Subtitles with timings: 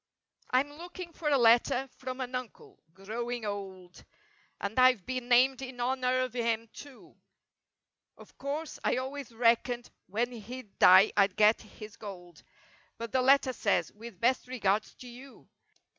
[0.51, 4.03] Fm looking for a letter from an uncle—growing old,
[4.59, 7.15] And Fve been named in honor of him, too;
[8.17, 12.41] Of course I always reckoned when he'd die Fd get his gold—
[12.97, 15.47] But the letter says—"With best regards to you!